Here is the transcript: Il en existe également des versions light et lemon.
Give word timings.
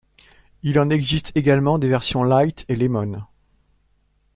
Il 0.63 0.79
en 0.79 0.89
existe 0.89 1.31
également 1.35 1.77
des 1.77 1.87
versions 1.87 2.23
light 2.23 2.65
et 2.67 2.75
lemon. 2.75 3.21